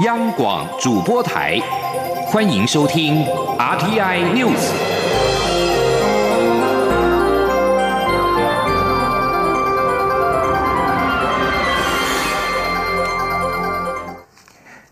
[0.00, 1.56] 央广主播台，
[2.26, 3.24] 欢迎收听
[3.56, 4.72] RTI News。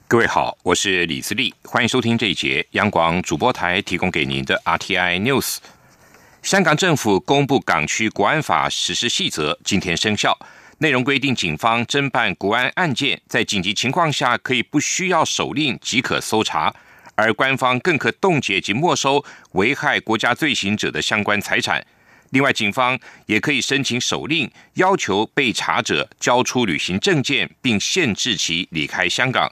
[0.07, 5.57] 各位好，我是李自立，欢迎收听这一节央广主播台提供给您的 RTI News。
[6.45, 10.39] 香港政府公布港区国安法实施细则，今天生效。
[10.83, 16.75] 内容规定，警方侦办国安案件，在紧急情况下可以不需要手令即可搜查，
[17.15, 21.87] 而官方更可冻结及没收危害国家罪行者的相关财产。
[22.31, 29.49] 另外，警方也可以申请手令，要求被查者交出旅行证件，并限制其离开香港。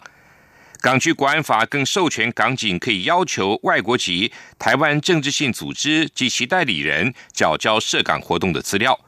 [0.81, 8.99] 港区国安法更授权港警可以要求外国籍台湾政治性组织及其代理人缴交涉港活动的资料。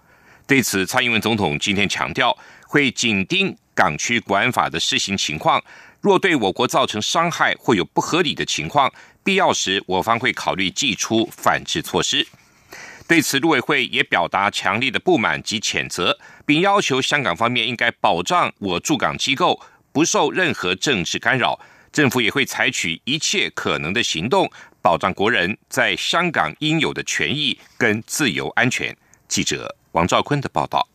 [0.52, 5.58] 对此，蔡英文总统今天强调，会紧盯港区国安法的施行情况，
[6.02, 8.92] 若对我国造成伤害或有不合理的情况，
[9.24, 12.26] 必要时我方会考虑祭出反制措施。
[13.08, 19.58] 对此，陆委会也表达强烈的不满及谴责，并要求香港方面应该保障我驻港机构
[19.90, 21.58] 不受任何政治干扰。
[21.90, 28.94] 政府也会采取一切可能的行动，保障国人在香港应有的权益跟自由安全。
[29.26, 29.74] 记者。
[29.92, 30.88] 王兆坤的报道：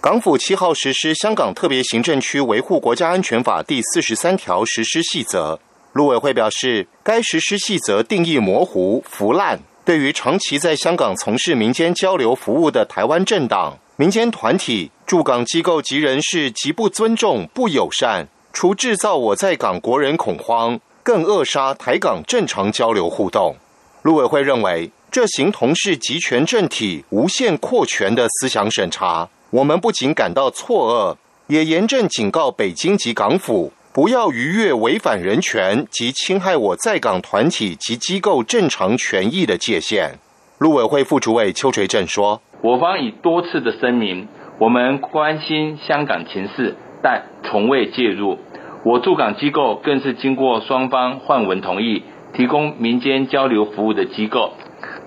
[0.00, 5.58] 港府七号实施《香港特别行政区维护国家安全法》第四十三条实施细则。
[5.92, 23.56] 陆委会表示，该实施细则定义模糊、腐烂，对于长期在香港从事民间交流服务的台湾政党、民间团体、驻港机构及人士极不尊重、不友善，除制造我在港国人恐慌，更扼杀台港正常交流互动。
[24.02, 24.92] 陆委会认为。
[25.16, 40.18] 这形同是集权政体无限扩权的思想审查，我们不仅感到错愕，也严正警告北京及港府，不要逾越违反人权及侵害我在港团体及机构正常权益的界限。
[40.58, 44.28] 陆委会副主委邱垂正说：“我方已多次的声明，
[44.58, 48.38] 我们关心香港情势，但从未介入。
[48.84, 52.02] 我驻港机构更是经过双方换文同意，
[52.34, 54.52] 提供民间交流服务的机构。”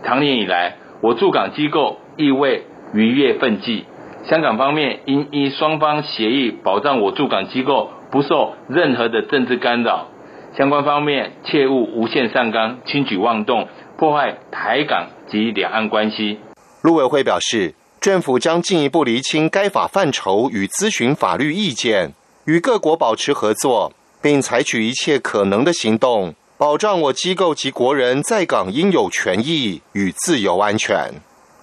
[0.03, 3.85] 长年以来，我驻港机构亦未逾越分际。
[4.27, 10.07] 香港方面应依双方协议，保障我驻港机构不受任何的政治干扰。
[10.57, 13.67] 相关方面切勿无限上纲、轻举妄动，
[13.97, 16.39] 破坏台港及两岸关系。
[16.81, 22.13] 陆委会表示，政府将进一步厘清该法范畴与咨询法律意见，
[22.45, 26.33] 与各国保持合作，并采取一切可能的行动。
[26.59, 31.09] 保障我机构及国人在港应有权益与自由安全。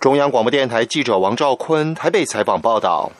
[0.01, 3.12] 中央广播电台记者王兆坤台北采访报道。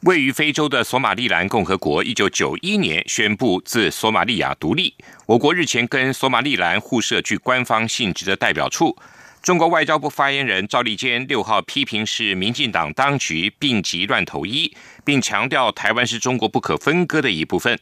[0.00, 4.92] 位于非洲的索马利兰共和国，一九九一年宣布自索马利亚独立。
[5.26, 8.96] 我国日前跟索马利兰互设具官方性质的代表处。
[9.40, 14.72] 中国外交部发言人赵立坚六号批评是民进党当局病急乱投医，
[15.04, 17.78] 并强调台湾是中国不可分割的一部分。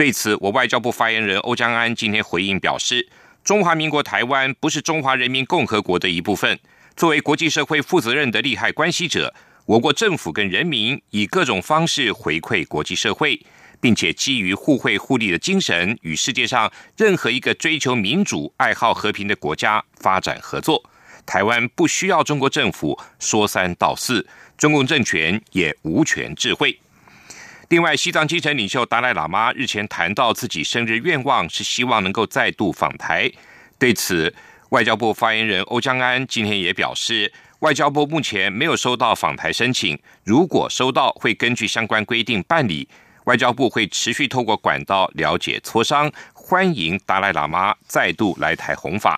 [0.00, 3.06] 对此，我外交部发言人欧江安今天回应表示
[3.44, 6.58] ：“中华民国台湾不是中华人民共和国的一部分。
[6.96, 9.34] 作为国际社会负责任的利害关系者，
[9.66, 13.38] 我国政府跟人民以各种方式回馈国际社会，
[13.78, 20.82] 并且基于互惠互利的精神，与世界上任何一个追求民主、爱好和平的国家发展合作。
[21.26, 26.80] 台湾不需要中国政府说三道四，中共政权也无权智慧。”
[27.70, 33.30] 另外，西藏精神领袖达赖喇嘛日前谈到自己生日愿望是希望能够再度访台。
[33.78, 34.34] 对此，
[34.70, 42.88] 外交部发言人欧江安今天也表示，外交部目前没有收到访台申请，如果收到，会根据相关规定办理。
[43.26, 49.16] 外交部会持续透过管道了解磋商，欢迎达赖喇嘛再度来台弘法。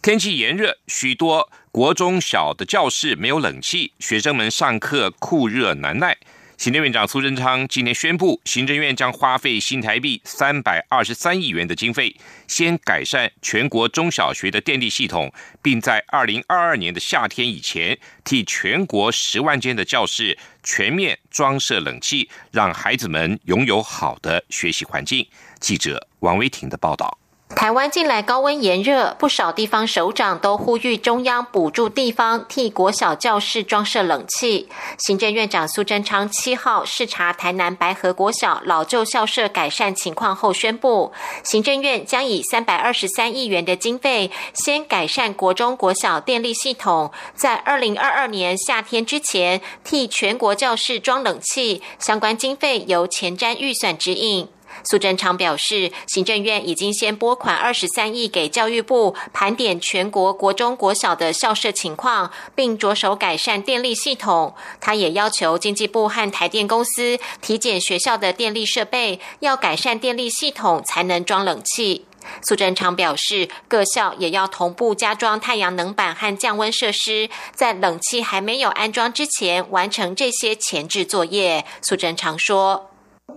[0.00, 6.16] 天气炎热，许多国中小的教室没有冷气，学生们上课酷热难耐。
[6.56, 12.16] 行政院长苏贞昌今天宣布，行政院将花费新台币三百二十三亿元的经费，
[12.48, 15.30] 先改善全国中小学的电力系统，
[15.60, 25.26] 并在二零二二年的夏天以前，替全国十万间的教室全面装设冷气，让孩子们拥有好的学习环境。
[25.60, 27.18] 记者王威婷的报道。
[27.54, 34.68] 台湾近来高温炎热，不少地方首长都呼吁中央补助地方替国小教室装设冷气。
[34.98, 41.12] 行政院长苏贞昌七号视察台南白河国小老旧校舍改善情况后宣布，
[41.44, 54.48] 行政院将以三百二十三亿元的经费，先改善国中国小电力系统，在二零二二年夏天之前替全国教室装冷气，相关经费由前瞻预算指引。
[54.84, 64.54] 苏贞昌表示，行政院已经先拨款二十三亿给教育部盘点全国国中国小的校舍情况，并着手改善电力系统。
[64.80, 72.06] 他也要求经济部和台电公司体检学校的电力设备，要改善电力系统才能装冷气。
[72.42, 81.64] 苏贞昌表示，各校也要同步加装太阳能板和降温设施，在冷气还没有安装之前，完成这些前置作业。
[81.80, 82.90] 苏贞昌说。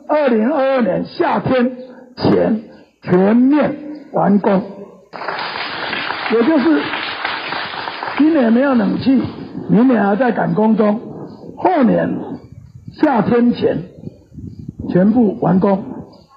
[0.07, 1.77] 二零二二年夏天
[2.15, 2.61] 前
[3.01, 3.75] 全面
[4.11, 4.61] 完工，
[6.33, 6.81] 也就是
[8.17, 9.21] 今年没有冷气，
[9.69, 10.99] 明年还在赶工中，
[11.57, 12.09] 后年
[12.93, 13.83] 夏天前
[14.89, 15.83] 全部完工，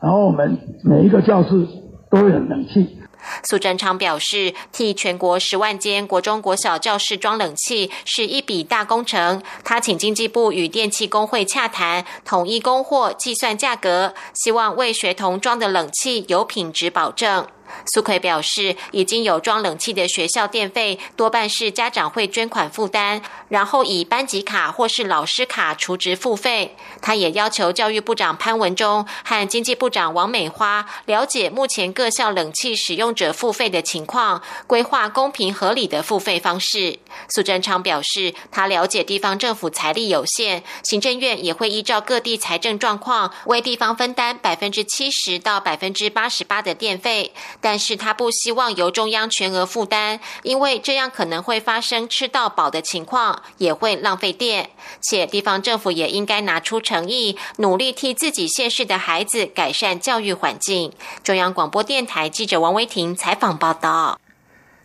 [0.03, 1.67] 然后我们每一个教室
[2.11, 2.99] 都有冷气。
[3.45, 9.43] 苏贞昌表示，替全国十万间国中国小教室装冷气是一笔大工程。
[9.65, 17.47] 他请经济部与电器工会洽谈，统一供货、计算价格，希望为学童装的冷气有品质保证。
[17.93, 26.77] 苏奎表示，已经有装冷气的学校电费多半是家长会捐款负担，然后以班级卡或是老师卡储值付费。
[27.01, 36.99] 他也要求教育部长潘文忠和经济部长王美花了解目前各校冷气使用者付费的情况，规划公平合理的付费方式。
[37.29, 47.33] 苏贞昌表示，他了解地方政府财力有限，行政院也会依照各地财政状况为地方分担百分之七十到百分之八十八的电费。
[47.63, 54.71] 但是他不希望由中央全额负担，因为这样可能会发生吃到饱的情况，也会浪费电。
[55.01, 60.93] 且地方政府也应该拿出诚意，努力替自己县市的孩子改善教育环境。
[61.23, 64.21] 中央广播电台记者王威婷采访报道。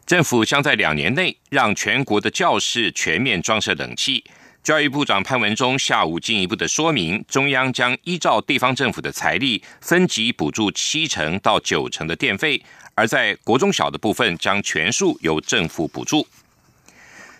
[0.05, 4.23] 政府将在两年内让全国的教室全面装设冷气。
[4.67, 12.61] 教育部长潘文忠下午进一步的说明，中央将依照地方政府的财力分级补助七成到九成的电费，
[12.93, 16.27] 而在国中小的部分将全数由政府补助。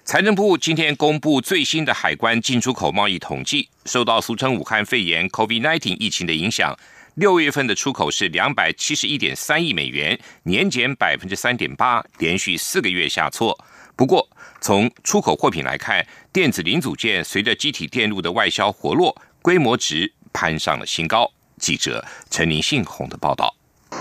[0.05, 6.73] 财政部今天公布最新的海关进出口贸易统计，受到俗称武汉肺炎 （COVID-19） 疫情的影响，
[7.15, 13.59] 六月份的出口是两百七十一点三亿美元，年减百分之三点八，连续四个月下挫。
[13.97, 14.29] 不过，
[14.61, 21.29] 从出口货品来看，电子零组件随着机体电路的外销活络，规模值攀上了新高。
[21.57, 23.55] 记者陈林信宏的报道。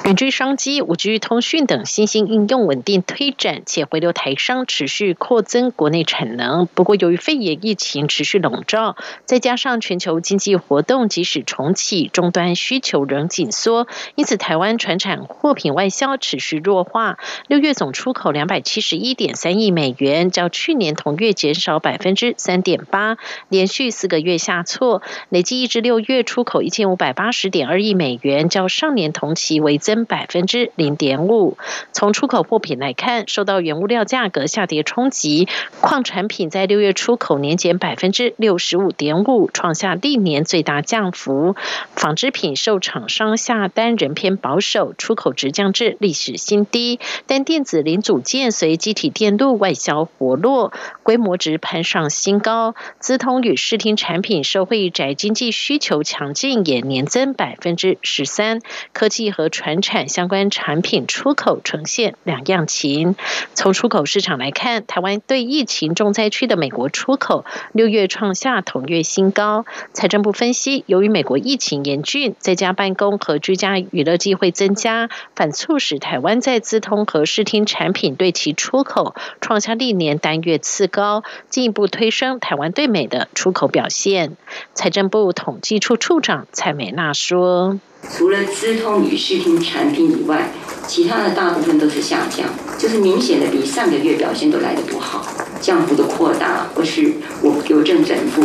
[0.04, 6.66] 远距商机、五 G 通讯等新兴应用稳定推展，且回流台商持续扩增国内产能。
[6.66, 13.86] 不过，由于肺炎疫情持续笼罩，再加上全球经济活动即使重启，终端需求仍紧缩，
[14.16, 17.18] 因此台湾船产货品外销持续弱化。
[17.46, 23.18] 六月总出口两百七十一点三亿美元，较去年同月减少百分之三点八，
[23.48, 25.02] 连续四个月下挫。
[25.28, 30.06] 累计一至六月出口一千五百八十点二亿美元，较上年同期为增。
[30.06, 31.58] 百分之零点五。
[31.90, 35.48] 从出口货品来看，受到原物料价格下跌冲击，
[35.80, 41.56] 矿产品在六月出口年减百分之六十五点五，创下历年最大降幅。
[41.96, 47.00] 纺织品受厂商下单仍偏保守，出口值降至历史新低。
[47.26, 52.76] 但电子零组件随机体电路外销活络，规模值攀上新高。
[53.00, 58.60] 资通与视听产品受惠宅经济需求强劲，也年增百分之十三。
[58.92, 63.16] 科技和传产相关产品出口呈现两样情。
[63.54, 69.64] 从出口市场来看，台湾对疫情重灾区的美国出口六月创下同月新高。
[69.92, 84.36] 财政部分析，由于美国疫情严峻，在家办公和居家娱乐机会增加，反促使台湾在资通和视听产品对其出口创下历年单月次高，进一步推升台湾对美的出口表现。
[84.74, 87.80] 财政部统计处处长蔡美娜说。
[88.14, 90.50] 除了资通与视听产品以外，
[90.86, 92.46] 其他的大部分都是下降，
[92.78, 95.26] 就是明显的比上个月表现都来得不好，
[95.60, 98.42] 降幅的扩大或是我邮政整复，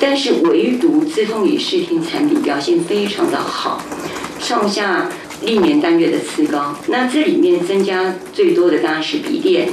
[0.00, 3.82] 但是唯独资通与视听产品表现非常的好，
[4.40, 5.08] 创下
[5.42, 6.74] 历年单月的次高。
[6.86, 9.68] 那这里面增加最多的当然是笔电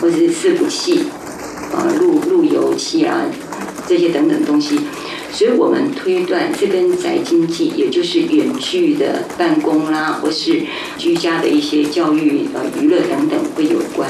[0.00, 1.04] 或者是伺服器，
[1.74, 3.22] 啊，路路由器啊
[3.86, 4.78] 这些等等东西。
[5.36, 10.62] 所以我们推断，这跟宅经济，也就是远距的办公啦，或是
[10.96, 14.08] 居家的一些教育、呃娱乐等等，会有关。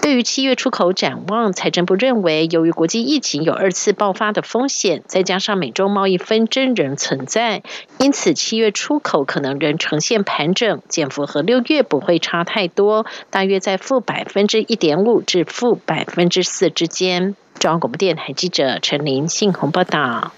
[0.00, 7.62] 对于七月出口展望，财政部认为，由于国际疫情有二次爆发的风险，再加上美中贸易纷争仍存在，
[7.98, 17.36] 因此七月出口可能仍呈现盘整，减幅和六月不会差太多，大约在负百分之一点五至负百分之四之间。
[17.58, 20.32] 中央广播电台记者陈琳信鸿报道。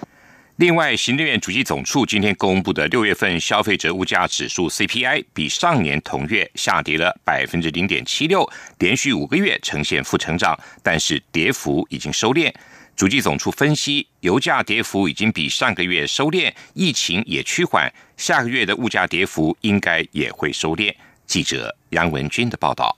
[0.56, 12.50] 另外，行政院主计总处今天公布的六月份消费者物价指数 CPI 比上年同月下跌了百分之零点七六，连续五个月呈现负成长，但是跌幅已经收敛。
[12.96, 20.90] 主计总处分析，油价跌幅已经比上个月收敛，疫情也趋缓，下个月的物价跌幅应该也会收敛。
[21.26, 22.96] 记者杨文军的报道。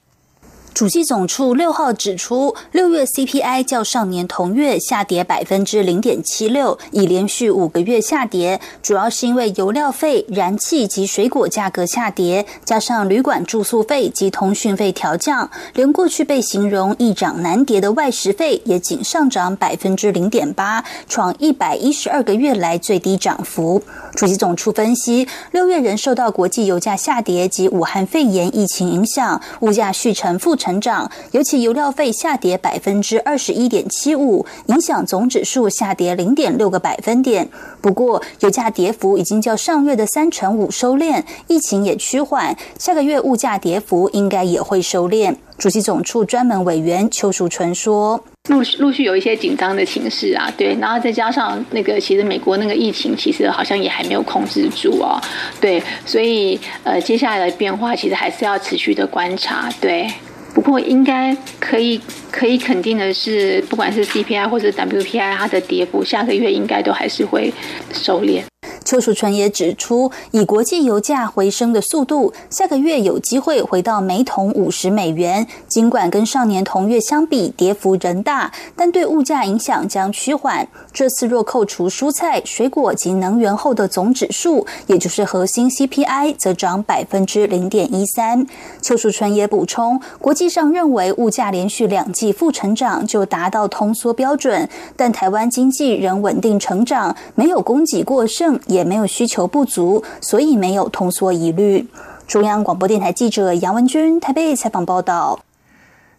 [0.79, 23.83] 主计总处六号指出，六月 CPI 较上年同月下跌百分之零点七六，已连续五个月下跌，主要是因为油料费、燃气及水果价格下跌，加上旅馆住宿费及通讯费调降，连过去被形容易涨难跌的外食费也仅上涨百分之零点八，创一百一十二个月来最低涨幅。
[24.15, 30.68] 主计总处分析，六月仍受到国际油价下跌及武汉肺炎疫情影响，物价续成负成。
[30.69, 37.49] 成长，尤其油料费下跌百分之二十一点七五，影响总指数下跌零点六个百分点。
[37.81, 45.35] 不过，油价跌幅已经较上月的三成五收敛，疫情也趋缓，下个月物价跌幅应该也会收敛。
[45.57, 55.19] 主席总处专门委员邱淑纯说：“陆续陆续有一些紧张的情势啊，对，然后再加上那个，其实美国那个疫情其实好像也还没有控制住哦，
[55.61, 60.07] 对，所以呃，接下来的变化其实还是要持续的观察，对。”
[60.55, 62.01] 不过，应该可以
[62.31, 67.53] 可以肯定的是，不管是 CPI 或者 WPI，它的跌幅下个月应该都还是会
[67.93, 68.43] 收敛。
[68.89, 75.47] 邱淑纯也指出，以国际油价回升的速度，下个月有机会回到每桶五十美元。
[75.69, 80.67] 尽管跟上年同月相比跌幅仍大，但对物价影响将趋缓。
[80.91, 88.47] 这次若扣除蔬菜、水果及能源后的总指数，也就是核心 CPI，则涨百分之零点一三。
[88.81, 94.67] 邱淑纯也补充，国际上认为物价连续两季负成长就达到通缩标准，
[94.97, 98.78] 但台湾经济仍稳定成长，没有供给过剩也。
[98.79, 101.85] 也没有需求不足，所以没有通缩疑虑。
[102.29, 105.45] 中央广播电台记者杨文君台北采访报道。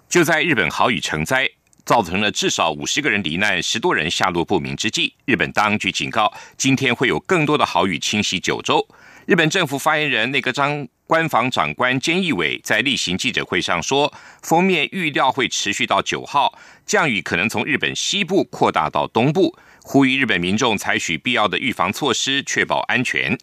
[0.10, 1.48] 就在日本豪雨成灾，
[1.86, 8.86] 造成了至少五十个人罹难、十多人下落不明之际，日本当局警告，今天会有更多的豪雨侵袭九州。
[9.26, 14.12] 日本政府发言人内阁张官房长官菅义伟在例行记者会上说，
[14.42, 19.56] 封面预料会持续到九号，降雨可能从日本西部扩大到东部。
[19.84, 23.38] 呼吁日本民众采取必要的预防措施，确保安全。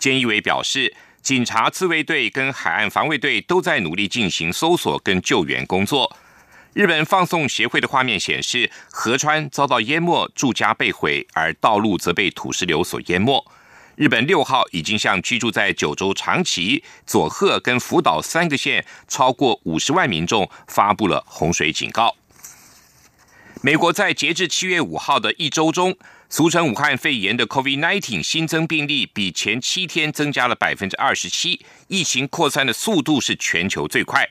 [0.00, 6.16] 菅义伟表示，警察、自卫队跟海岸防卫队都在努力进行搜索跟救援工作。
[6.72, 13.42] 日本放送协会的画面显示，河川遭到淹没，住家被毁，而道路则被土石流所淹没。
[13.94, 22.14] 日本六号已经向居住在九州长崎、佐贺跟福岛三个县超过五十万民众发布了洪水警告。
[23.66, 25.92] 美国在截至七月五号的一周中，
[26.30, 34.24] 俗称武汉肺炎的 COVID-19 新增病例比前七天增加了百分之二十七，疫情扩散的速度是全球最快。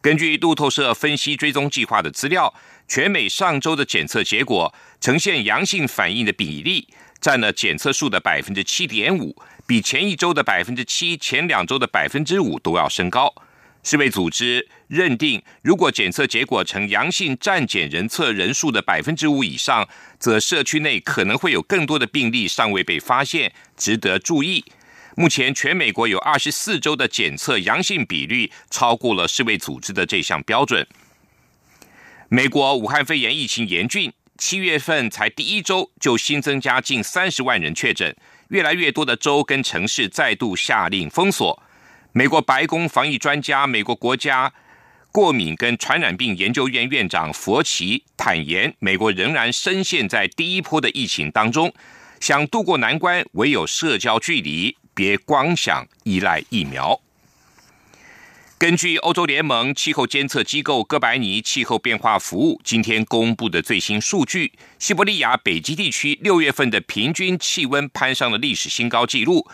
[0.00, 2.52] 根据路透社分析追踪计划的资料，
[2.88, 6.88] 全美上周的检测结果呈现阳性反应的比例
[7.20, 13.32] 占了检测数的百分之七点五，比前一周的百分之七、前两周的百分之五都要升高。
[13.82, 24.64] 世卫组织认定，如果检测结果呈阳性，占检人测人数的百分之五以上，则社区内可能会有更多的病例尚未被发现，值得注意。
[25.16, 30.86] 目前，全美国有二十四周的检测阳性比率超过了世卫组织的这项标准。
[32.28, 38.14] 美国武汉肺炎疫情严峻，七月份才第一周就新增加近三十万人确诊，
[38.48, 41.62] 越来越多的州跟城市再度下令封锁。
[42.12, 44.52] 美国白宫防疫专家、美国国家
[45.12, 51.72] 过敏跟传染病研究院院长佛奇坦言，美国仍然深陷在第一波的疫情当中，
[52.18, 57.00] 想渡过难关，唯有社交距离，别光想依赖疫苗。
[58.58, 69.48] 根据欧洲联盟气候监测机构哥白尼气候变化服务今天公布的最新数据，西伯利亚北极地区六月份的平均气温攀上了历史新高纪录。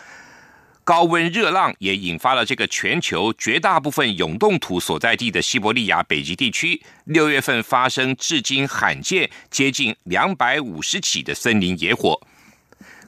[0.87, 12.17] 高温热浪也引发了这个全球绝大部分永冻土所在地的西伯利亚北极地区，六月份发生至今罕见接近两百五十起的森林野火。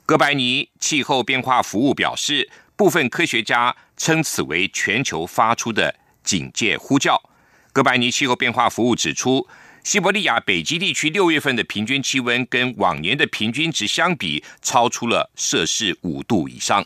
[0.05, 7.21] 哥白尼气候变化服务表示，部分科学家称此为全球发出的警戒呼叫。
[7.71, 9.47] 哥白尼气候变化服务指出，
[9.85, 16.85] 西伯利亚北极地区六月份的平均气温跟往年的平均值相比，超出了摄氏五度以上。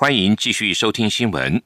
[0.00, 1.60] 欢迎继续收听新闻。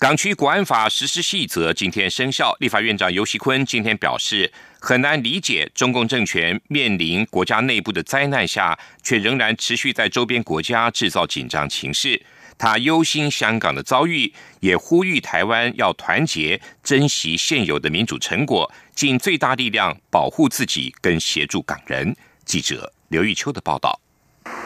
[0.00, 12.20] 港区国安法实施细则今天生效，立法院长游锡坤今天表示，很难理解中共政权面临国家内部的灾难下，却仍然持续在周边国家制造紧张情势。
[12.58, 22.16] 他忧心香港的遭遇，也呼吁台湾要团结，珍惜现有的民主成果，尽最大力量保护自己跟协助港人。
[22.44, 24.00] 记者刘玉秋的报道。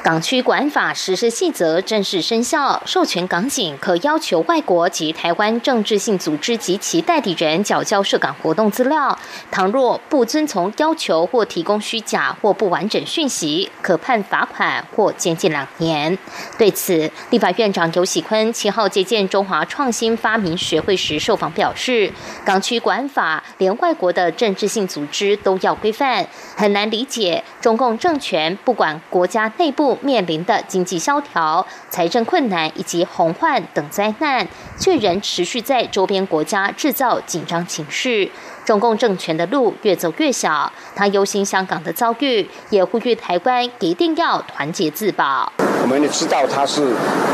[0.02, 9.18] 港区管法实施细则正式生效，授权港警可要求外国及台湾政治性组织及其代理人缴交涉港活动资料。
[9.50, 16.16] 倘若不遵从要求或提供虚假或不完整讯息，可判罚款或监禁两年。
[16.56, 22.12] 对此，立法院长游喜坤七号接见中华创新发明学会时受访表示，
[22.45, 29.65] 港区管法连外国的政治性组织都要规范，很难理解中共政权不管国家内。
[29.66, 34.46] 内部面临的经济萧条、财政困难以及洪患等灾难，
[34.78, 38.30] 却仍持续在周边国家制造紧张情绪。
[38.64, 45.52] 中共政权的路越走越小，他忧心香港的遭遇，也呼吁台湾一定要团结自保。
[45.82, 46.85] 我们也知道他是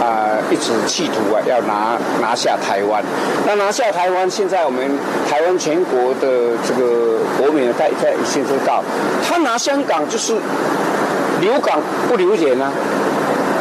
[0.01, 3.05] 啊，一直企图啊要拿拿下台湾。
[3.47, 4.91] 那拿下台湾，现在我们
[5.29, 8.83] 台湾全国的这个国民在在现知道，
[9.23, 10.41] 他拿香港就是。
[11.43, 12.71] 留港不留人啊，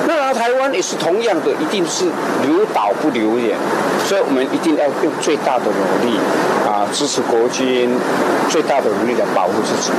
[0.07, 2.05] 那台湾也是同样的，一定是
[2.43, 3.57] 留岛不留人，
[4.05, 6.17] 所以我们一定要用最大的努力
[6.65, 7.89] 啊，支持国军
[8.49, 9.91] 最大的努力来保护自己。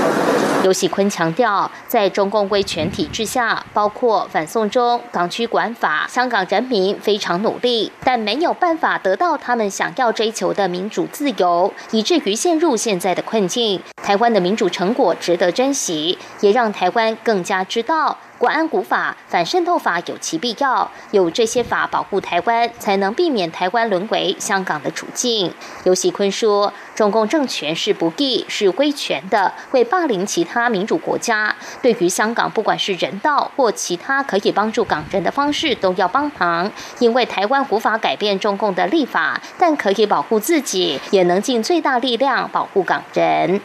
[0.62, 13.80] 尤喜坤强调，在中共威权体制下，包括反送中、港区管法，香港人民非常努力，但没有办法得到他们想要追求的民主自由，以至于陷入现在的困境。
[14.02, 18.18] 台湾的民主成果值得珍惜，也让台湾更加知道。
[18.36, 25.54] 国安古法、反渗透法有其必要，有这些法保护台湾，才能避免台湾沦为香港的处境。
[25.84, 31.54] 尤喜坤说，中共政权是不义、是威权的，会霸凌其他民主国家。
[31.80, 36.68] 对于香港，不管是人道或其他可以帮助港人的方式，都要帮忙。
[36.98, 43.60] 因为台湾无法改变中共的立法，但可以保护自己，也能尽最大力量保护港人。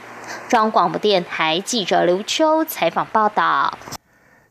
[0.50, 3.78] 中央广播电台记者刘秋采访报道。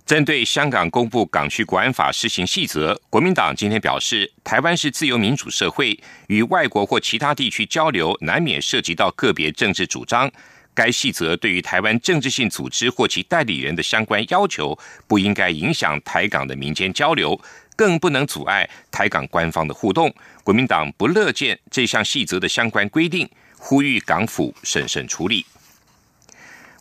[0.05, 10.31] 针对香港公布港区国安法施行细则，国民党今天表示，台湾是自由民主社会，与外国或其他地区交流难免涉及到个别政治主张。
[10.73, 17.39] 该细则对于台湾政治性组织或其代理人的相关要求，不应该影响台港的民间交流，
[17.75, 20.15] 更不能阻碍台港官方的互动。
[20.45, 25.45] 国民党不乐见这项细则的相关规定，呼吁港府审慎处理。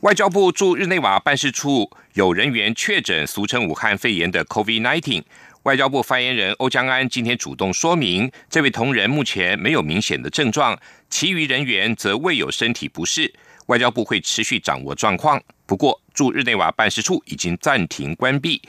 [0.06, 5.24] 外交部驻日内瓦办事处有人员确诊俗称武汉肺炎的 COVID-19。
[5.63, 13.34] 外交部发言人欧江安今天主动说明，这位同仁目前没有明显的症状，其余人员则未有身体不适。
[13.65, 15.41] 外交部会持续掌握状况。
[15.65, 18.62] 不过，驻日内瓦办事处已经暂停关闭，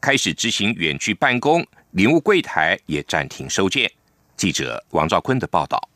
[0.00, 3.92] 开始执行远距办公，领物柜台也暂停收件。
[4.38, 5.86] 记者王兆坤的报道。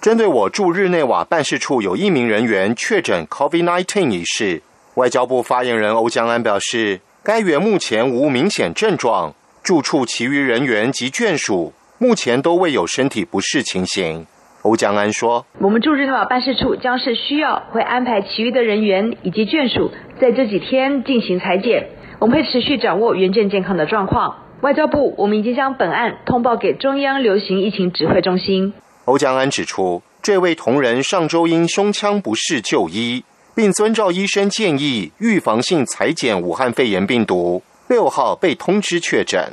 [0.00, 4.62] 针对我驻日内瓦办事处有一名人员确诊 COVID-19 一事，
[4.94, 9.34] 外交部发言人欧江安表示，该员目前无明显症状，
[9.64, 14.24] 住处其余人员及眷属目前都未有身体不适情形。
[14.62, 21.88] 欧江安说：“我们驻日内瓦办事处将是需要会安排其余的人员以及眷属在这几天进行裁剪，
[22.20, 24.44] 我们会持续掌握原件健康的状况。
[24.60, 28.74] 外交部，我们已经将本案通报给中央流行疫情指挥中心。”
[29.08, 39.50] 欧江安指出，这位同仁上周因胸腔不适就医，并遵照医生建议预防性裁剪武汉肺炎病毒，六号被通知确诊。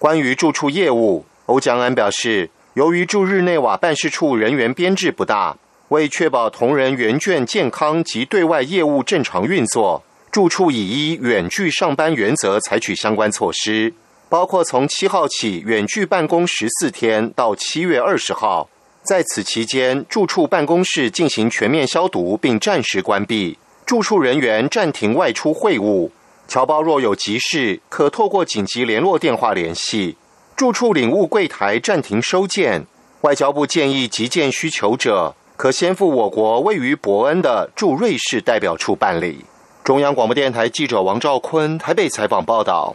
[0.00, 5.56] 关于住处业务，欧江安表示，由于驻日内瓦办事处人员编制不大，
[5.90, 13.94] 为确保同仁原卷健康及对外业务正常运作，住处已依远距上班原则采取相关措施，
[14.28, 18.68] 包括从七号起远距办公十四天到七月二十号。
[19.02, 23.58] 在此期间，住处办公室进行全面消毒，并暂时关闭。
[23.86, 26.10] 住处人员暂停外出会晤。
[26.46, 30.16] 侨胞若有急事，可透过紧急联络电话联系。
[30.54, 32.86] 住处领务柜台暂停收件。
[33.22, 39.44] 外交部建议急件需求者，可先赴我国位于伯恩的驻瑞士代表处办理。
[39.82, 42.94] 中央广播电台记者王兆坤台北采访报道。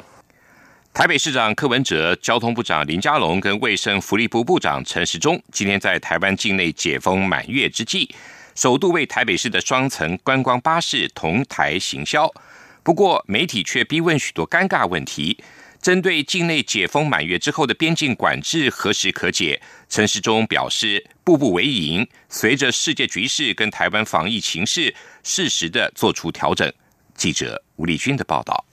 [0.96, 8.10] 台北市长柯文哲、交通部长林佳龙跟卫生福利部部长陈时中，今天在台湾境内解封满月之际，
[8.56, 12.34] 首度为台北市的双层观光巴士同台行销。
[12.82, 15.38] 不过，媒体却逼问许多尴尬问题。
[15.82, 26.72] 针对境内解封满月之后的边境管制何时可解，陈时中表示，步步为营，随着世界局势跟台湾防疫情势，适时的做出调整。
[27.16, 28.64] 记者吴立军的报道。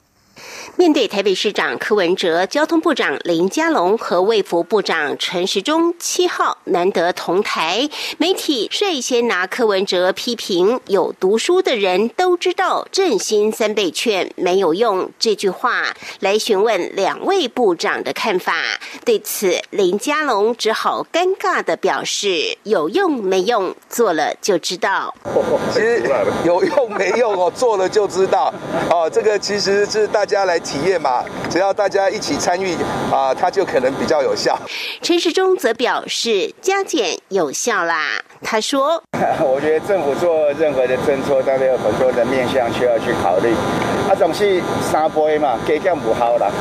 [0.75, 18.53] 面对台北市长柯文哲、交通部长林佳龙和卫福部长陈时中七号难得同台，媒体率先拿柯文哲批评有读书的人都知道振兴三倍券没有用这句话来询问两位部长的看法。
[19.05, 25.13] 对此，林佳龙只好尴尬的表示：有用没用，做了就知道。
[25.71, 26.01] 其实
[26.43, 28.51] 有用没用哦，做了就知道。
[28.89, 30.59] 哦，这个其实是大家来。
[30.63, 32.73] 体验嘛，只要大家一起参与
[33.11, 34.57] 啊，它就可能比较有效。
[35.01, 38.23] 陈时中则表示，加减有效啦。
[38.41, 39.01] 他说
[39.43, 43.53] ：“我觉得政府做任何的政策，都有很多的面向需要去考虑。
[44.09, 46.51] 啊，总是三杯嘛，加减不好啦。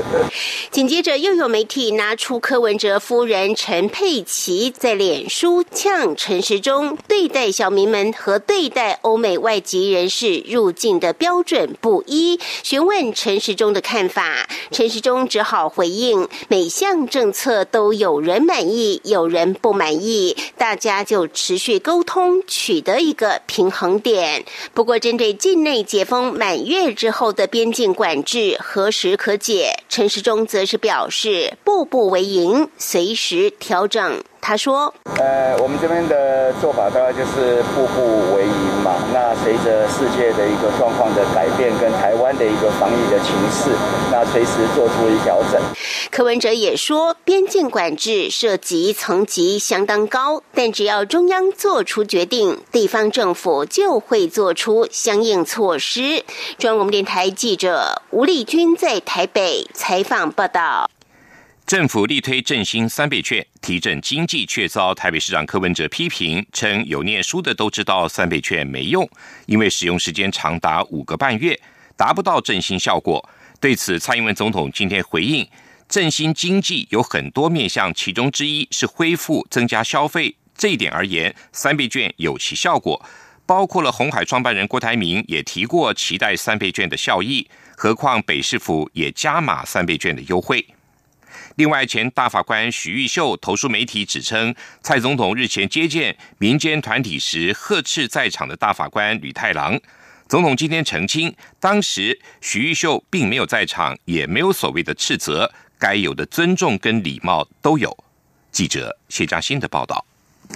[0.70, 13.30] 紧接着，又有媒体拿出柯文哲夫人陈佩琪在脸书呛陈时中对待小民们和对待欧美外籍人士入境的标准不一，询问陈。
[13.30, 24.44] 陈时中的看法，陈时中只好回应：每项政策都有人满意，有人不满意，大家就持续沟通，取得一个平衡点。
[24.74, 34.24] 不过，针对境内解封满月之后的边境管制何时可解，陈时中则是表示：步步为营，随时调整。
[34.40, 38.96] 他说：“呃，我们这边的做法大概就是步步为营嘛。
[39.12, 43.70] 那随着世界的一个状况的改变，跟台湾的一个防疫的情势，
[44.10, 45.60] 那随时做出一调整。”
[46.10, 56.24] 柯文哲也说，边境管制涉及层级相当高，但只要中央做出决定，地方政府就会做出相应措施。
[56.58, 60.90] 中央广播电台记者吴丽君在台北采访报道。
[61.70, 69.08] 政府力推振兴三倍券提振经济，却遭台北市长柯文哲批评，称有念书的都知道三倍券没用，
[69.46, 71.56] 因为使用时间长达五个半月，
[71.96, 73.24] 达不到振兴效果。
[73.60, 75.46] 对此，蔡英文总统今天回应，
[75.88, 80.34] 振兴经济有很多面向，其中之一是恢复增加消费。
[80.56, 83.00] 这一点而言，三倍券有其效果，
[83.46, 90.66] 包括了红海创办人郭台铭也提过期待三倍券的效益，何况北市府也加码三倍券的优惠。
[91.60, 99.78] 另外，前大法官许玉秀投诉媒体指称，蔡总统日前接见民间团体时呵斥在场的大法官吕太郎。
[100.26, 107.94] 总统今天澄清，当时许玉秀并没有在场，也没有所谓的斥责，该有的尊重跟礼貌都有。
[108.50, 110.02] 记者谢佳欣的报道。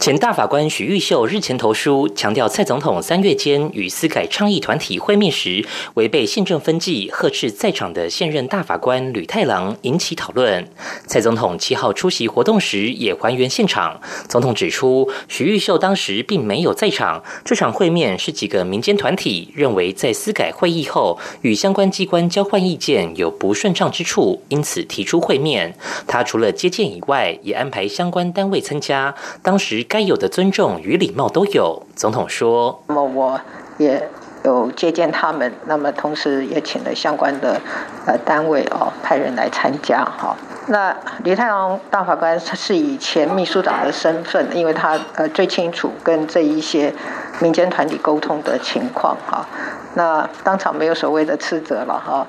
[0.01, 10.69] 前大法官许玉秀日前投书，强调蔡总统三月间与司改倡议团体会面时，违背宪政分际，呵斥在场的现任大法官吕太郎，引起讨论。
[11.07, 25.75] 蔡总统七号出席活动时也还原现场，总统指出，许玉秀当时并没有在场，这场会面是几个民间团体认为在司改会议后与相关机关交换意见有不顺畅之处，因此提出会面。
[26.07, 29.84] 他除了接见以外，也安排相关单位参加，当时。
[29.85, 31.83] 该有的尊重与礼貌都有。
[31.95, 33.41] 总统说：“那么我
[33.79, 34.09] 也
[34.45, 37.61] 有接见他们，那么同时也请了相关的
[38.07, 40.37] 呃单位哦派人来参加哈。
[40.67, 46.93] 那李太郎大法官是以前秘书长的身份，因为他呃最清楚跟这一些
[47.41, 49.47] 民间团体沟通的情况哈。
[49.95, 52.27] 那当场没有所谓的斥责了哈，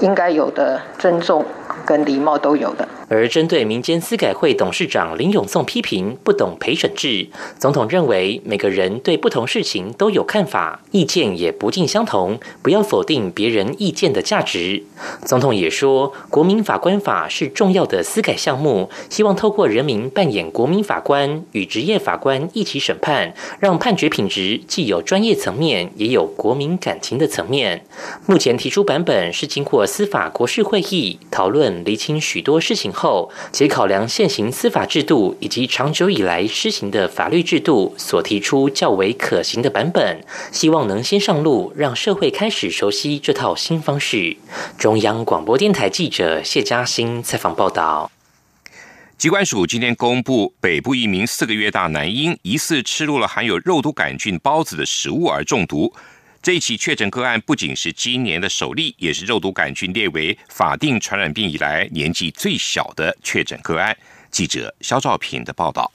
[0.00, 1.44] 应该有的尊重
[1.84, 14.82] 跟礼貌都有的。”而针对民间司改会董事长林永颂批评不懂陪审制，总统认为每个人对不同事情都有看法，意见也不尽相同，不要否定别人意见的价值。
[15.24, 27.84] 总统也说，国民法官法是重要的司改项目，希望透过人民扮演国民法官与职业法官一起审判，让判决品质既有专业层面，也有国民感情的层面。
[28.26, 32.95] 目前提出版本是经过司法国事会议讨论，厘清许多事情。
[32.96, 44.36] 后，且考量现行司法制度以及长久以来施行的法律制度，所提出较为可行的版本，希望能先上路，让社会开始熟悉这套新方式。
[44.78, 48.10] 中央广播电台记者谢嘉欣采访报道。
[49.18, 55.92] 机关署今天公布，北部一名四个月大男婴疑似吃入了含有肉毒杆菌孢子的食物而中毒。
[56.46, 63.96] 这一起确诊个案不仅是今年的首例，也是肉毒杆菌列为法定传染病以来年纪最小的确诊个案。
[64.30, 65.90] 记者肖兆平的报道。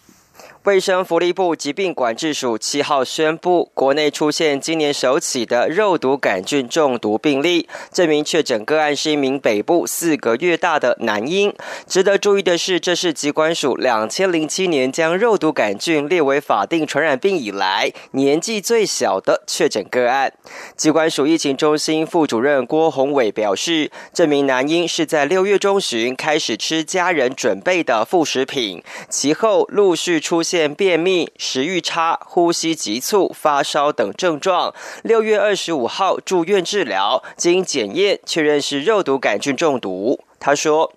[0.64, 7.68] 卫生福利部疾病管制署七号宣布，国内出现今年首起的肉毒杆菌中毒病例。
[7.92, 11.52] 这名确诊个案是一名北部四个月大的男婴。
[11.88, 20.32] 值得注意的是，这是疾管署两千零七年将肉毒杆菌列为法定传染病以来年纪最小的确诊个案。
[20.78, 30.51] 疾管署疫情中心副主任郭宏伟表示，这名男婴是在六月中旬开始吃家人准备的副食品，其后陆续出现。
[30.52, 34.74] 现便秘、食欲差、呼吸急促、发烧等症状。
[35.02, 40.20] 六月二十五号住院治疗，经检验确认是肉毒杆菌中毒。
[40.42, 40.92] 他说：“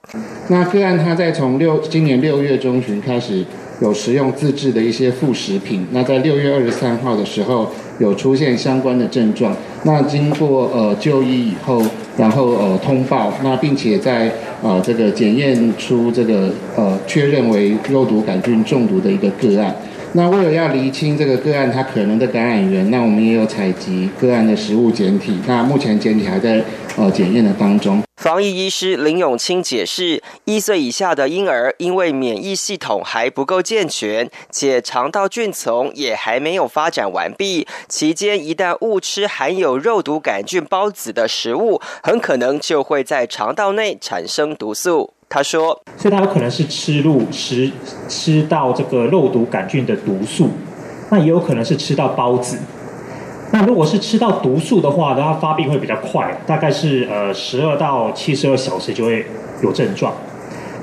[0.50, 3.44] 那个案他在从六今年六月中旬开始
[3.80, 9.56] 有食用自制的一些副食品，那在六月二十三号的时候有出现相关的症状。
[9.84, 11.80] 那经过呃就医以后，
[12.16, 14.32] 然后呃通报，那并且在。”
[14.64, 19.76] 呃，这个检验出这个呃，确认为肉毒杆菌中毒的一个个案。
[20.16, 25.40] 那为了要厘清这个个案它可能的感染源，那我们也有采集个案的食物检体。
[25.44, 26.62] 那目前检体还在
[26.96, 28.00] 呃检验的当中。
[28.22, 45.12] 防疫医师林永清解释，一岁以下的婴儿因为免疫系统还不够健全，且肠道菌丛也还没有发展完毕，期间一旦误吃含有肉毒杆菌孢子的食物，很可能就会在肠道内产生毒素。
[45.34, 47.68] 他说，所以他有可能是吃入食
[48.06, 50.48] 吃到这个肉毒杆菌的毒素，
[51.10, 52.56] 那也有可能是吃到孢子。
[53.50, 59.26] 那如果是吃到毒素的话，它发病会比较快，大概是呃十二到七十二小时就会
[59.60, 60.12] 有症状。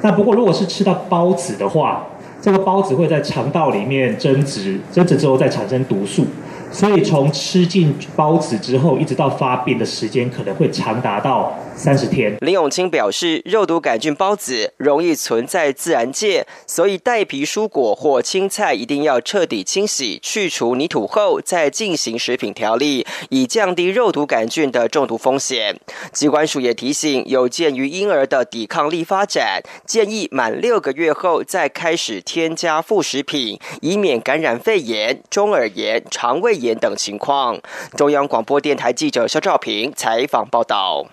[0.02, 2.06] 那不过如果是吃到孢子的话，
[2.42, 6.28] 这个孢子会在肠道里面增殖，增殖之后再产生毒素。
[6.72, 12.38] 所以从吃进孢子之后，一直到发病的时间可能会长达到三十天。
[12.40, 25.76] 林永清表示，肉毒杆菌孢子容易存在自然界，所以带皮蔬果或青菜一定要彻底清洗、去除泥土后再进行食品调理，以降低肉毒杆菌的中毒风险。
[26.14, 36.61] 机关署也提醒，有鉴于婴儿的抵抗力发展，建议满六个月后再开始添加副食品，以免感染肺炎、中耳炎、肠胃。
[36.62, 37.60] 炎等情况。
[37.98, 41.06] 中央广播电台记者肖兆平采访报道。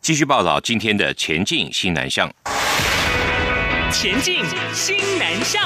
[0.00, 2.30] 继续报道今天的前进新南向。
[3.92, 5.62] 前进新南向。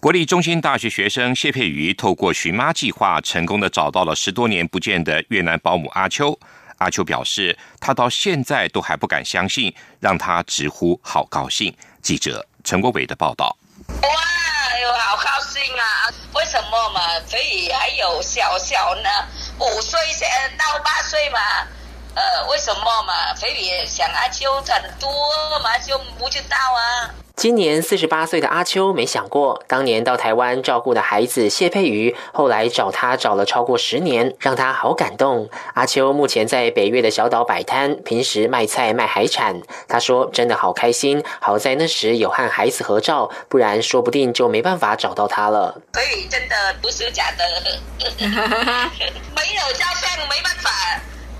[0.00, 6.38] 国立中心大学学生谢佩瑜透过寻妈计划，成功的找到了十多年不见的越南保姆阿秋。
[6.84, 11.74] 阿秋表示，他到现在都还不敢相信，让他直呼好高兴。
[12.02, 13.56] 记者陈国伟的报道。
[13.88, 16.12] 哇，有，好高兴啊！
[16.34, 17.00] 为什么嘛？
[17.26, 19.08] 所以还有小小呢，
[19.58, 21.40] 五岁先到八岁嘛？
[22.14, 23.34] 呃，为什么嘛？
[23.34, 25.10] 所以想阿秋很多
[25.60, 27.14] 嘛，就不知道啊。
[27.36, 35.50] 今年四十八岁的阿秋，没想过当年到台湾照顾的孩子谢佩瑜，后来找他找了超过十年，让他好感动。
[35.74, 39.60] 阿秋目前在北越的小岛摆摊，平时卖菜卖海产。
[39.88, 47.44] 他说：“真的好开心，好在那时有和孩子合照，不然说不定就没办法找到他了。”所以真的不是假的，
[48.20, 50.70] 没有照相没办法，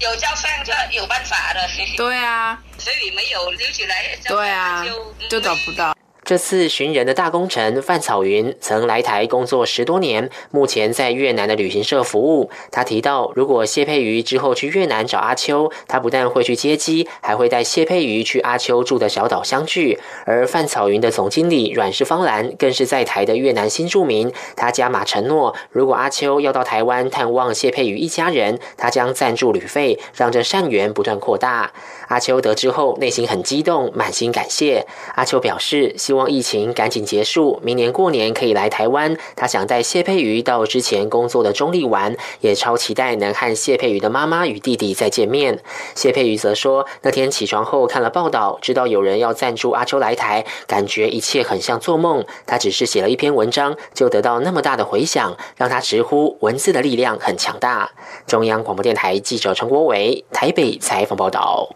[0.01, 1.61] 有照相就有办法了。
[1.97, 2.59] 对啊。
[2.85, 4.85] 所以没有留起来，对啊，
[5.31, 5.97] 就找不到。
[6.25, 12.49] 这次寻人的大功臣范草云曾来台工作十多年，目前在越南的旅行社服务。
[12.71, 19.99] 他提到，如果谢佩瑜之后去越南找阿秋，他不但会去接机，还会带谢佩瑜去阿秋住的小岛相聚。
[20.25, 31.71] 而范草云的总经理阮氏芳兰更是在台的越南新住民，他加码承诺，如果阿秋要到台湾探望谢佩瑜一家人，他将赞助旅费，让这善缘不断扩大。
[32.09, 34.87] 阿秋得知后，内心很激动，满心感谢。
[35.17, 39.17] 阿秋表示，希希望疫情赶紧结束，明年过年可以来台湾。
[39.35, 45.59] 他想带谢佩瑜到之前工作的中立玩，也超期待能和谢佩瑜的妈妈与弟弟再见面。
[45.97, 52.25] 谢佩瑜则说，那天起床后看了报道，知道有人要赞助阿秋来台，感觉一切很像做梦。
[52.47, 57.91] 他只是写了一篇文章，就得到那么大的回响，让他直呼文字的力量很强大。
[58.29, 61.75] 中央广播电台记者陈国伟台北采访报道。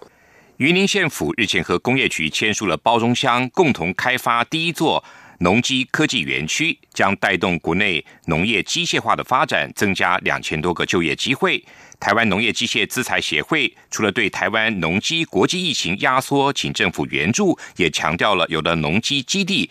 [0.58, 5.04] 云林县府日前和工业局签署了包中乡共同开发第一座
[5.38, 11.64] 农机科技园区，将带动国内农业机械化的发展，增加两千多个就业机会。
[12.00, 19.64] 台湾农业机械资材协会除了对台湾农机国际疫情压缩请政府援助，也强调了有的农机基地